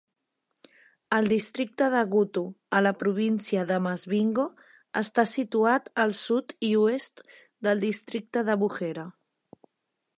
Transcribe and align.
El 1.17 1.27
districte 1.31 1.89
de 1.95 1.99
Gutu 2.13 2.41
a 2.77 2.79
la 2.85 2.93
província 3.03 3.65
de 3.71 3.77
Masvingo 3.87 4.45
està 5.03 5.27
situat 5.33 5.91
al 6.05 6.15
sud 6.21 6.57
i 6.69 6.71
oest 6.87 7.23
del 7.69 7.85
districte 7.85 8.45
de 8.49 8.57
Buhera. 8.65 9.05